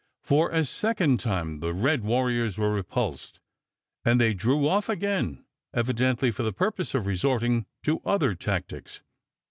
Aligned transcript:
For 0.23 0.49
a 0.49 0.65
second 0.65 1.19
time 1.19 1.59
the 1.59 1.75
red 1.75 2.03
warriors 2.03 2.57
were 2.57 2.73
repulsed, 2.73 3.39
and 4.03 4.19
they 4.19 4.33
drew 4.33 4.67
off 4.67 4.89
again, 4.89 5.45
evidently 5.75 6.31
for 6.31 6.41
the 6.41 6.51
purpose 6.51 6.95
of 6.95 7.05
resorting 7.05 7.67
to 7.83 8.01
other 8.03 8.33
tactics. 8.33 9.03